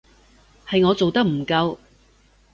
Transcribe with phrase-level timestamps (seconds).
[0.67, 1.77] 係我做得唔夠